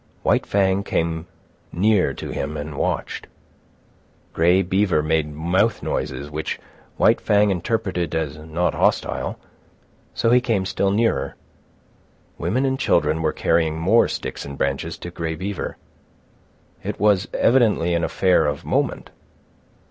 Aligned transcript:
White 0.23 0.47
Fang 0.47 0.81
came 0.81 1.27
near 1.71 2.11
to 2.15 2.31
him 2.31 2.57
and 2.57 2.75
watched. 2.75 3.27
Grey 4.33 4.63
Beaver 4.63 5.03
made 5.03 5.31
mouth 5.31 5.83
noises 5.83 6.31
which 6.31 6.59
White 6.97 7.21
Fang 7.21 7.51
interpreted 7.51 8.15
as 8.15 8.35
not 8.35 8.73
hostile, 8.73 9.37
so 10.15 10.31
he 10.31 10.41
came 10.41 10.65
still 10.65 10.89
nearer. 10.89 11.35
Women 12.39 12.65
and 12.65 12.79
children 12.79 13.21
were 13.21 13.31
carrying 13.31 13.77
more 13.79 14.07
sticks 14.07 14.43
and 14.43 14.57
branches 14.57 14.97
to 14.97 15.11
Grey 15.11 15.35
Beaver. 15.35 15.77
It 16.81 16.99
was 16.99 17.27
evidently 17.35 17.93
an 17.93 18.03
affair 18.03 18.47
of 18.47 18.65
moment. 18.65 19.11